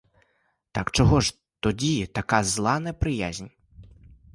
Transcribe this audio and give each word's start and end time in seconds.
Так 0.71 0.91
чого 0.91 1.21
ж 1.21 1.33
тоді 1.59 2.05
така 2.05 2.43
зла 2.43 2.79
неприязнь. 2.79 3.47